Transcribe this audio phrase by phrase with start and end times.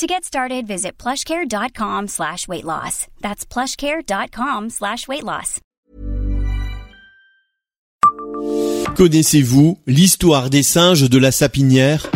[0.00, 3.06] To get started, visit plushcare.com slash weight loss.
[3.20, 5.60] That's plushcare.com slash weight loss.
[8.96, 12.10] Connaissez-vous l'histoire des singes de la sapinière?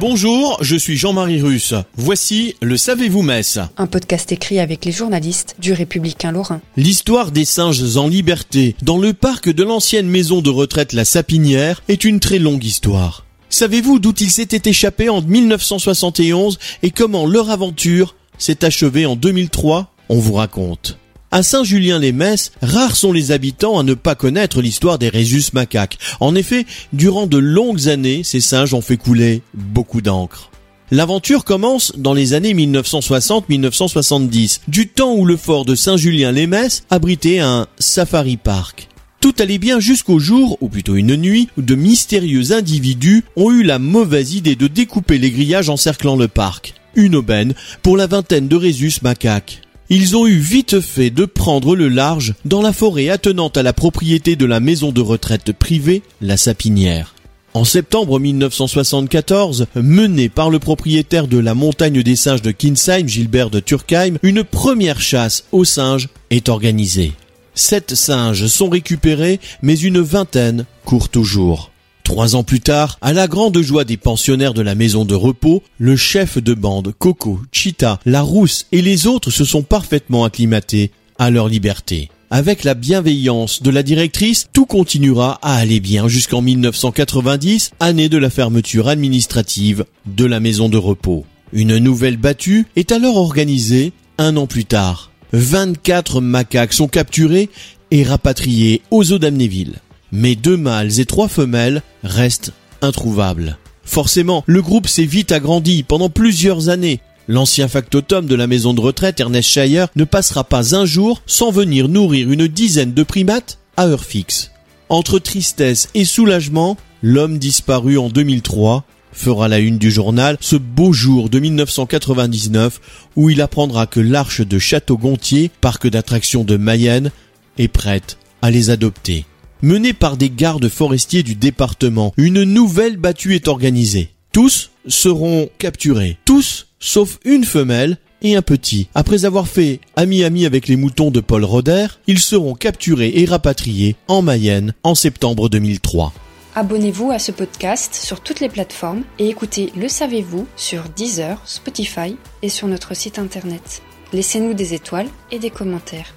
[0.00, 1.74] Bonjour, je suis Jean-Marie Russe.
[1.94, 6.60] Voici le Savez-vous Metz Un podcast écrit avec les journalistes du Républicain Lorrain.
[6.76, 11.84] L'histoire des singes en liberté dans le parc de l'ancienne maison de retraite La Sapinière
[11.86, 13.27] est une très longue histoire.
[13.50, 19.92] Savez-vous d'où ils s'étaient échappés en 1971 et comment leur aventure s'est achevée en 2003
[20.08, 20.98] On vous raconte.
[21.30, 25.98] À Saint-Julien-les-Messes, rares sont les habitants à ne pas connaître l'histoire des Rhésus macaques.
[26.20, 30.50] En effet, durant de longues années, ces singes ont fait couler beaucoup d'encre.
[30.90, 37.66] L'aventure commence dans les années 1960-1970, du temps où le fort de Saint-Julien-les-Messes abritait un
[37.78, 38.87] safari park.
[39.20, 43.62] Tout allait bien jusqu'au jour, ou plutôt une nuit, où de mystérieux individus ont eu
[43.62, 46.74] la mauvaise idée de découper les grillages encerclant le parc.
[46.94, 51.74] Une aubaine pour la vingtaine de Rhésus macaques ils ont eu vite fait de prendre
[51.74, 56.02] le large dans la forêt attenante à la propriété de la maison de retraite privée,
[56.20, 57.14] la Sapinière.
[57.54, 63.48] En septembre 1974, menée par le propriétaire de la montagne des singes de Kinsheim, Gilbert
[63.48, 67.12] de Turkheim, une première chasse aux singes est organisée.
[67.58, 71.72] Sept singes sont récupérés, mais une vingtaine courent toujours.
[72.04, 75.64] Trois ans plus tard, à la grande joie des pensionnaires de la maison de repos,
[75.76, 80.92] le chef de bande, Coco, Chita, la Rousse et les autres se sont parfaitement acclimatés
[81.18, 82.10] à leur liberté.
[82.30, 88.18] Avec la bienveillance de la directrice, tout continuera à aller bien jusqu'en 1990, année de
[88.18, 91.26] la fermeture administrative de la maison de repos.
[91.52, 95.10] Une nouvelle battue est alors organisée un an plus tard.
[95.32, 97.48] 24 macaques sont capturés
[97.90, 99.76] et rapatriés aux eaux d'Amnéville
[100.12, 103.58] mais deux mâles et trois femelles restent introuvables.
[103.84, 107.00] Forcément, le groupe s'est vite agrandi pendant plusieurs années.
[107.26, 111.50] L'ancien factotum de la maison de retraite Ernest Shire ne passera pas un jour sans
[111.50, 114.50] venir nourrir une dizaine de primates à heure fixe.
[114.88, 120.92] Entre tristesse et soulagement, l'homme disparu en 2003 fera la une du journal ce beau
[120.92, 122.80] jour de 1999
[123.16, 127.10] où il apprendra que l'arche de Château-Gontier, parc d'attractions de Mayenne,
[127.58, 129.24] est prête à les adopter.
[129.62, 134.10] Menée par des gardes forestiers du département, une nouvelle battue est organisée.
[134.32, 136.16] Tous seront capturés.
[136.24, 138.88] Tous, sauf une femelle et un petit.
[138.94, 143.96] Après avoir fait ami-ami avec les moutons de Paul Roder, ils seront capturés et rapatriés
[144.06, 146.12] en Mayenne en septembre 2003.
[146.60, 152.16] Abonnez-vous à ce podcast sur toutes les plateformes et écoutez Le Savez-vous sur Deezer, Spotify
[152.42, 153.80] et sur notre site internet.
[154.12, 156.12] Laissez-nous des étoiles et des commentaires.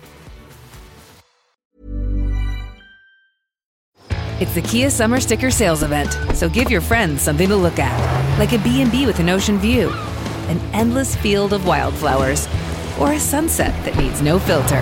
[4.40, 7.94] It's the Kia Summer Sticker Sales Event, so give your friends something to look at,
[8.40, 9.92] like a B&B with an ocean view,
[10.50, 12.48] an endless field of wildflowers,
[13.00, 14.82] or a sunset that needs no filter.